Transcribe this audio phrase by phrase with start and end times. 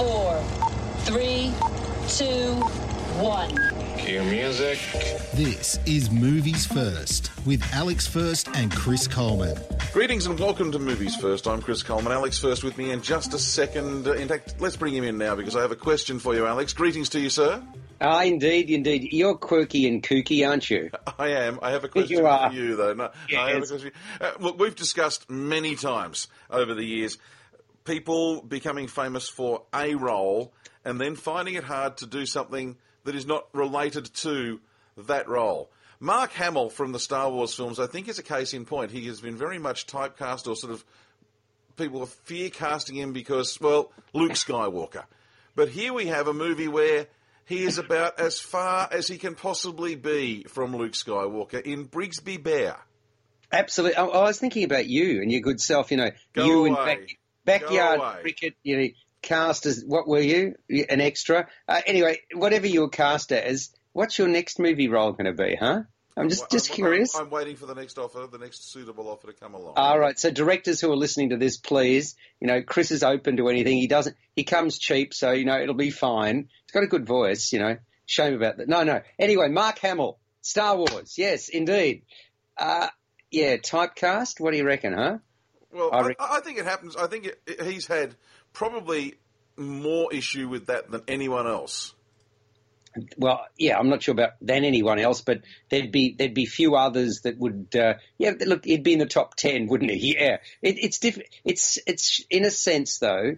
[0.00, 0.42] Five, four,
[1.00, 1.52] three,
[2.08, 2.54] two,
[3.20, 3.50] one.
[3.98, 4.78] Cue music.
[5.34, 9.58] This is Movies First with Alex First and Chris Coleman.
[9.92, 11.46] Greetings and welcome to Movies First.
[11.46, 12.12] I'm Chris Coleman.
[12.14, 14.06] Alex First with me in just a second.
[14.06, 16.72] In fact, let's bring him in now because I have a question for you, Alex.
[16.72, 17.62] Greetings to you, sir.
[18.00, 19.12] Ah, indeed, indeed.
[19.12, 20.90] You're quirky and kooky, aren't you?
[21.18, 21.58] I am.
[21.60, 22.94] I have a question You for you, though.
[22.94, 23.38] No, Yes.
[23.38, 23.92] I have a question.
[24.18, 27.18] Uh, look, we've discussed many times over the years
[27.84, 30.52] people becoming famous for a role
[30.84, 34.60] and then finding it hard to do something that is not related to
[34.96, 35.70] that role.
[35.98, 38.90] Mark Hamill from the Star Wars films, I think, is a case in point.
[38.90, 40.84] He has been very much typecast or sort of
[41.76, 45.04] people are fear casting him because, well, Luke Skywalker.
[45.54, 47.06] But here we have a movie where
[47.44, 52.42] he is about as far as he can possibly be from Luke Skywalker in Brigsby
[52.42, 52.76] Bear.
[53.52, 53.96] Absolutely.
[53.96, 55.90] I, I was thinking about you and your good self.
[55.90, 57.06] You know, Go you in away.
[57.44, 58.16] Back, backyard away.
[58.22, 58.54] cricket.
[58.62, 58.88] You know,
[59.22, 60.54] cast as what were you?
[60.88, 61.48] An extra.
[61.68, 65.56] Uh, anyway, whatever you were cast as, what's your next movie role going to be?
[65.56, 65.82] Huh?
[66.16, 67.14] I'm just Well, just I'm- curious.
[67.14, 69.74] I'm, I'm waiting for the next offer, the next suitable offer to come along.
[69.76, 70.18] All right.
[70.18, 73.76] So directors who are listening to this, please, you know, Chris is open to anything.
[73.78, 74.16] He doesn't.
[74.34, 76.48] He comes cheap, so you know it'll be fine.
[76.66, 77.52] He's got a good voice.
[77.52, 78.68] You know, shame about that.
[78.68, 79.00] No, no.
[79.18, 81.14] Anyway, Mark Hamill, Star Wars.
[81.16, 82.02] Yes, indeed.
[82.58, 82.88] Uh,
[83.30, 84.40] yeah, typecast.
[84.40, 85.18] What do you reckon, huh?
[85.72, 86.96] Well, I I, I think it happens.
[86.96, 88.14] I think it, it- he's had
[88.52, 89.14] probably
[89.56, 91.94] more issue with that than anyone else.
[93.16, 96.74] Well, yeah, I'm not sure about than anyone else, but there'd be there'd be few
[96.74, 97.68] others that would.
[97.76, 100.16] Uh, yeah, look, he'd be in the top ten, wouldn't he?
[100.18, 103.36] Yeah, it, it's diff- It's it's in a sense though,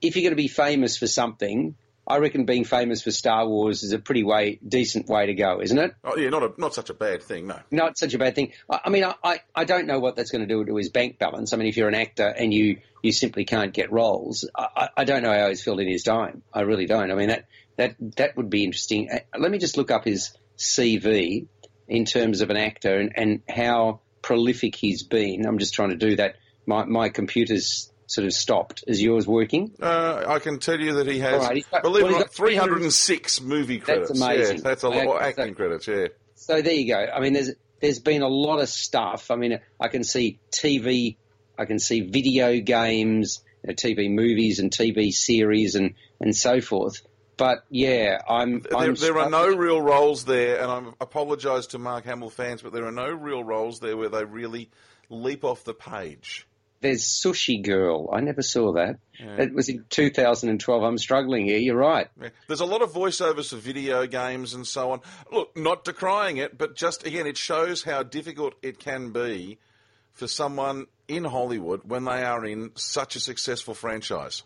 [0.00, 1.76] if you're going to be famous for something,
[2.06, 5.60] I reckon being famous for Star Wars is a pretty way decent way to go,
[5.62, 5.94] isn't it?
[6.04, 7.58] Oh, yeah, not a, not such a bad thing, no.
[7.70, 8.52] Not such a bad thing.
[8.70, 11.18] I, I mean, I, I, don't know what that's going to do to his bank
[11.18, 11.52] balance.
[11.52, 14.88] I mean, if you're an actor and you, you simply can't get roles, I, I
[14.98, 16.42] I don't know how he's filled in his time.
[16.52, 17.10] I really don't.
[17.10, 19.08] I mean, that, that, that would be interesting.
[19.10, 21.46] Uh, Let me just look up his CV
[21.88, 25.46] in terms of an actor and, and how prolific he's been.
[25.46, 26.36] I'm just trying to do that.
[26.66, 28.84] My, my computer's sort of stopped.
[28.86, 29.72] Is yours working?
[29.80, 32.34] Uh, I can tell you that he has, right, got- believe well, it or not,
[32.34, 34.08] 306 movie credits.
[34.08, 34.56] That's amazing.
[34.56, 34.98] Yeah, that's a lot.
[34.98, 36.06] Okay, or so- acting credits, yeah.
[36.34, 36.98] So there you go.
[36.98, 39.30] I mean, there's there's been a lot of stuff.
[39.30, 41.16] I mean, I can see TV,
[41.58, 46.60] I can see video games, you know, TV movies and TV series and and so
[46.60, 47.02] forth.
[47.36, 48.60] But yeah, I'm.
[48.60, 52.62] There, I'm there are no real roles there, and I apologise to Mark Hamill fans,
[52.62, 54.70] but there are no real roles there where they really
[55.10, 56.46] leap off the page.
[56.84, 58.10] There's Sushi Girl.
[58.12, 58.98] I never saw that.
[59.18, 60.82] It was in 2012.
[60.82, 61.56] I'm struggling here.
[61.56, 62.08] You're right.
[62.20, 62.28] Yeah.
[62.46, 65.00] There's a lot of voiceovers for video games and so on.
[65.32, 69.56] Look, not decrying it, but just again, it shows how difficult it can be
[70.12, 74.42] for someone in Hollywood when they are in such a successful franchise.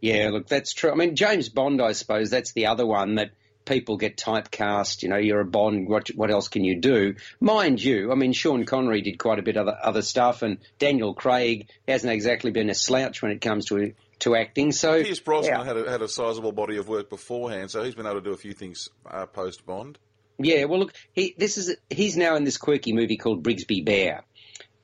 [0.00, 0.92] Yeah, look, that's true.
[0.92, 3.32] I mean, James Bond, I suppose, that's the other one that
[3.64, 5.02] people get typecast.
[5.02, 5.88] You know, you're a Bond.
[5.88, 7.14] What, what else can you do?
[7.40, 10.58] Mind you, I mean, Sean Connery did quite a bit of other, other stuff, and
[10.78, 14.70] Daniel Craig hasn't exactly been a slouch when it comes to to acting.
[14.70, 15.64] So, Pierce Brosnan yeah.
[15.64, 18.32] had a, had a sizable body of work beforehand, so he's been able to do
[18.32, 19.98] a few things uh, post Bond.
[20.38, 24.24] Yeah, well, look, he this is he's now in this quirky movie called Brigsby Bear.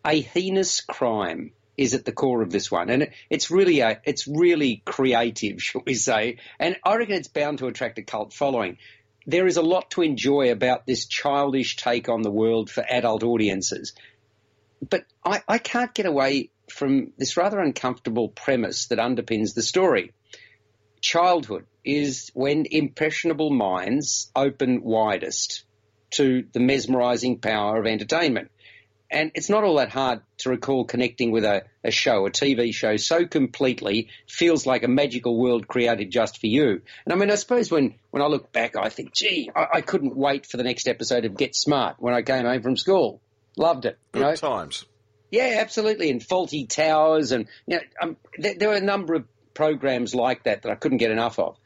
[0.05, 4.01] A heinous crime is at the core of this one, and it, it's really a
[4.05, 6.39] it's really creative, shall we say?
[6.59, 8.79] And I reckon it's bound to attract a cult following.
[9.27, 13.25] There is a lot to enjoy about this childish take on the world for adult
[13.25, 13.93] audiences,
[14.89, 20.13] but I, I can't get away from this rather uncomfortable premise that underpins the story
[21.07, 25.65] childhood is when impressionable minds open widest
[26.11, 28.51] to the mesmerizing power of entertainment.
[29.11, 32.75] And it's not all that hard to recall connecting with a, a show, a TV
[32.75, 36.83] show, so completely feels like a magical world created just for you.
[37.05, 39.81] And I mean, I suppose when, when I look back, I think, gee, I, I
[39.81, 43.21] couldn't wait for the next episode of Get Smart when I came home from school.
[43.57, 43.99] Loved it.
[44.13, 44.35] You Good know?
[44.37, 44.85] times.
[45.31, 46.11] Yeah, absolutely.
[46.11, 49.25] And Fawlty Towers, and you know, um, there, there were a number of
[49.55, 51.57] programs like that that I couldn't get enough of.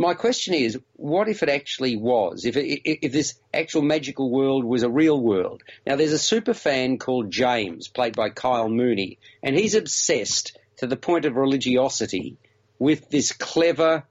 [0.00, 2.46] My question is, what if it actually was?
[2.46, 5.62] If if this actual magical world was a real world?
[5.86, 10.86] Now, there's a super fan called James, played by Kyle Mooney, and he's obsessed to
[10.86, 12.38] the point of religiosity
[12.78, 14.04] with this clever,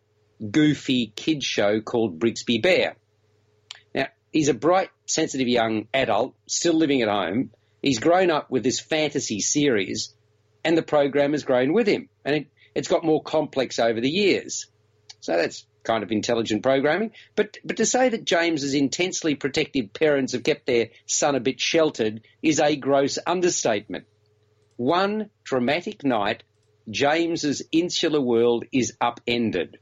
[0.52, 2.96] goofy kid show called Brigsby Bear.
[3.96, 7.50] Now, he's a bright, sensitive young adult, still living at home.
[7.82, 10.14] He's grown up with this fantasy series,
[10.64, 12.10] and the program has grown with him.
[12.24, 14.68] And it, it's got more complex over the years.
[15.22, 17.12] So that's kind of intelligent programming.
[17.36, 21.60] But but to say that James's intensely protective parents have kept their son a bit
[21.60, 24.06] sheltered is a gross understatement.
[24.78, 26.44] One dramatic night,
[26.90, 29.80] James's insular world is upended.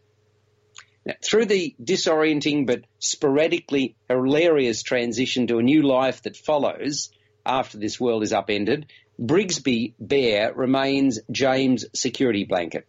[1.06, 7.10] Now, through the disorienting but sporadically hilarious transition to a new life that follows
[7.46, 8.88] after this world is upended,
[9.20, 12.88] Brigsby Bear remains James' security blanket.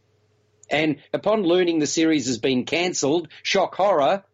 [0.71, 4.25] And upon learning the series has been cancelled, shock horror,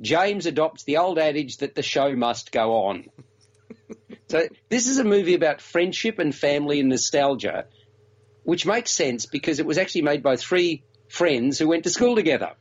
[0.00, 3.06] James adopts the old adage that the show must go on.
[4.28, 7.66] so this is a movie about friendship and family and nostalgia,
[8.44, 12.14] which makes sense because it was actually made by three friends who went to school
[12.14, 12.52] together.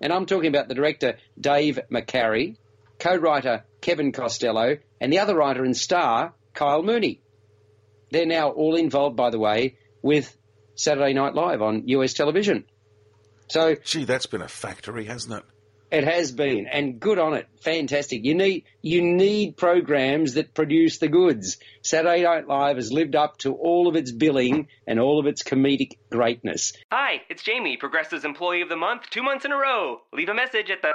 [0.00, 2.56] And I'm talking about the director Dave McCary,
[2.98, 7.20] co-writer Kevin Costello, and the other writer and star Kyle Mooney.
[8.10, 10.36] They're now all involved, by the way, with
[10.74, 12.64] Saturday Night Live on US television.
[13.48, 15.44] So, gee, that's been a factory, hasn't it?
[15.90, 17.46] It has been, and good on it.
[17.62, 18.24] Fantastic.
[18.24, 21.58] You need you need programs that produce the goods.
[21.82, 25.44] Saturday Night Live has lived up to all of its billing and all of its
[25.44, 26.72] comedic greatness.
[26.90, 30.00] Hi, it's Jamie, Progressive's Employee of the Month, two months in a row.
[30.12, 30.94] Leave a message at the.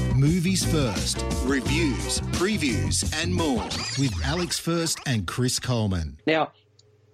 [0.21, 3.63] Movies First, reviews, previews, and more
[3.97, 6.19] with Alex First and Chris Coleman.
[6.27, 6.51] Now,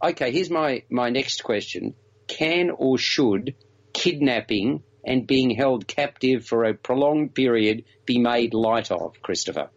[0.04, 1.96] okay, here's my, my next question.
[2.28, 3.56] Can or should
[3.94, 9.70] kidnapping and being held captive for a prolonged period be made light of, Christopher?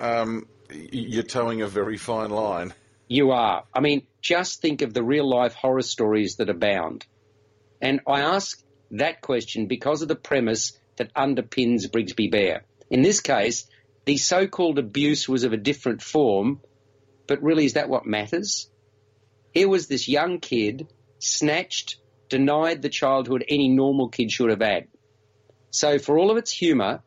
[0.00, 2.74] Um, you're toeing a very fine line.
[3.06, 3.62] You are.
[3.72, 7.06] I mean, just think of the real life horror stories that abound.
[7.80, 8.60] And I ask
[8.90, 12.64] that question because of the premise that underpins Brigsby Bear.
[12.90, 13.66] In this case,
[14.04, 16.60] the so called abuse was of a different form,
[17.26, 18.70] but really, is that what matters?
[19.52, 20.86] Here was this young kid
[21.18, 21.96] snatched,
[22.28, 24.88] denied the childhood any normal kid should have had.
[25.70, 27.02] So, for all of its humour,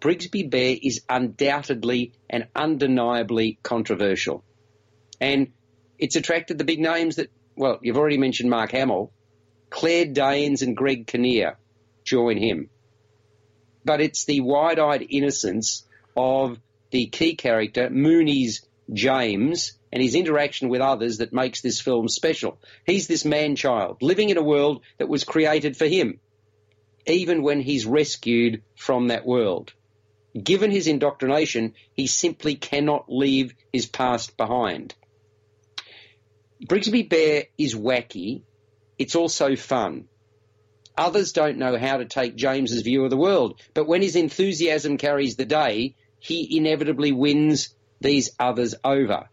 [0.00, 4.44] Brigsby Bear is undoubtedly and undeniably controversial.
[5.20, 5.52] And
[5.98, 9.12] it's attracted the big names that, well, you've already mentioned Mark Hamill.
[9.68, 11.58] Claire Danes and Greg Kinnear
[12.02, 12.70] join him
[13.84, 15.86] but it's the wide-eyed innocence
[16.16, 16.58] of
[16.90, 22.58] the key character, Mooney's James, and his interaction with others that makes this film special.
[22.84, 26.20] He's this man-child living in a world that was created for him,
[27.06, 29.72] even when he's rescued from that world.
[30.40, 34.94] Given his indoctrination, he simply cannot leave his past behind.
[36.64, 38.42] Brigsby Bear is wacky.
[38.98, 40.09] It's also fun.
[40.96, 44.98] Others don't know how to take James's view of the world, but when his enthusiasm
[44.98, 49.28] carries the day, he inevitably wins these others over.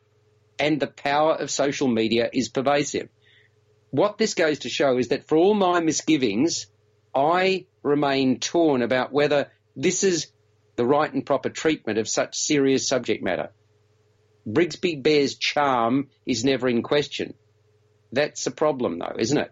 [0.59, 3.09] And the power of social media is pervasive.
[3.91, 6.67] What this goes to show is that for all my misgivings,
[7.13, 10.27] I remain torn about whether this is
[10.75, 13.49] the right and proper treatment of such serious subject matter.
[14.47, 17.33] Brigsby Bear's charm is never in question.
[18.11, 19.51] That's a problem, though, isn't it?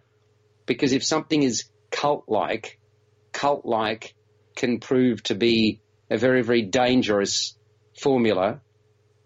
[0.65, 2.77] Because if something is cult like,
[3.31, 4.13] cult like
[4.55, 7.57] can prove to be a very, very dangerous
[7.99, 8.61] formula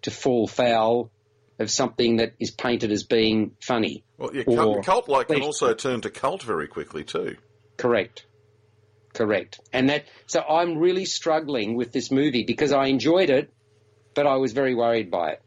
[0.03, 1.11] to fall foul
[1.57, 4.03] of something that is painted as being funny.
[4.17, 7.37] Well, yeah, cult, cult like can also turn to cult very quickly too.
[7.75, 8.25] Correct.
[9.13, 9.59] Correct.
[9.73, 13.51] And that so I'm really struggling with this movie because I enjoyed it,
[14.13, 15.41] but I was very worried by it.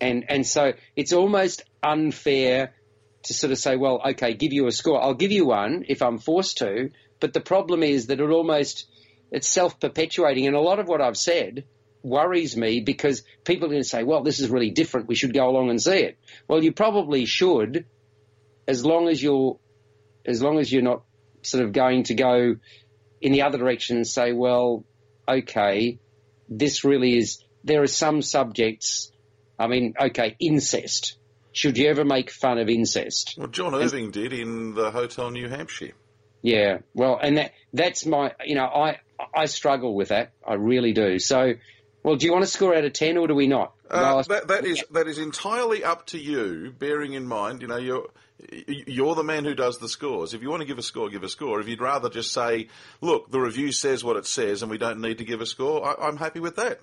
[0.00, 2.74] And and so it's almost unfair
[3.24, 5.02] to sort of say, well, okay, give you a score.
[5.02, 6.90] I'll give you one if I'm forced to.
[7.20, 8.86] But the problem is that it almost
[9.30, 11.64] it's self-perpetuating, and a lot of what I've said
[12.02, 15.06] worries me because people are going to say, well, this is really different.
[15.06, 16.18] We should go along and see it.
[16.48, 17.84] Well, you probably should,
[18.66, 19.58] as long as you're
[20.26, 21.02] as long as you're not
[21.42, 22.56] sort of going to go
[23.20, 24.84] in the other direction and say, well,
[25.28, 25.98] okay,
[26.48, 27.42] this really is.
[27.64, 29.12] There are some subjects.
[29.58, 31.16] I mean, okay, incest
[31.52, 33.34] should you ever make fun of incest?
[33.36, 35.92] Well, John Irving did in the Hotel New Hampshire.
[36.42, 38.98] Yeah, well, and that that's my, you know, I
[39.34, 40.32] I struggle with that.
[40.46, 41.18] I really do.
[41.18, 41.54] So,
[42.02, 43.74] well, do you want to score out of ten, or do we not?
[43.90, 46.72] Uh, that, that is that is entirely up to you.
[46.78, 48.08] Bearing in mind, you know, you're
[48.66, 50.32] you're the man who does the scores.
[50.32, 51.60] If you want to give a score, give a score.
[51.60, 52.68] If you'd rather just say,
[53.00, 55.86] "Look, the review says what it says, and we don't need to give a score,"
[55.86, 56.80] I, I'm happy with that.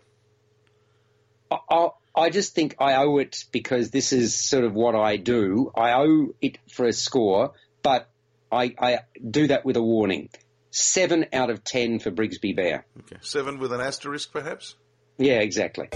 [1.50, 5.17] I, I I just think I owe it because this is sort of what I
[5.17, 5.71] do.
[5.75, 8.09] I owe it for a score, but
[8.51, 10.29] I, I do that with a warning.
[10.71, 12.88] Seven out of ten for Brigsby Bear.
[13.01, 14.75] Okay, seven with an asterisk, perhaps.
[15.19, 15.89] Yeah, exactly.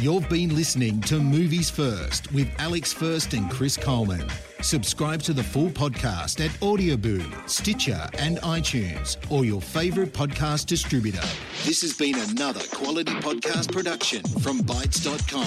[0.00, 4.26] You've been listening to Movies First with Alex First and Chris Coleman.
[4.60, 11.22] Subscribe to the full podcast at Audioboom, Stitcher, and iTunes, or your favourite podcast distributor.
[11.64, 15.46] This has been another quality podcast production from Bytes.com.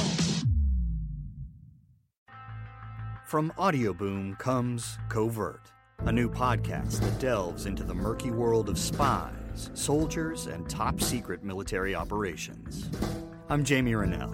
[3.28, 9.72] From Audioboom comes Covert, a new podcast that delves into the murky world of spies,
[9.74, 12.90] soldiers, and top secret military operations.
[13.50, 14.34] I'm Jamie Rennell,